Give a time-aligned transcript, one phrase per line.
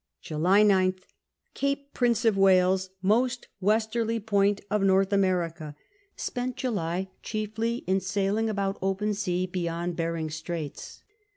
[0.19, 1.03] July 9th.
[1.53, 5.75] Cape Prince of Wales most westerly point of North Americ^a.
[6.15, 11.03] Spent July chiefly in sailing sibout open sea beyond Behring Straits.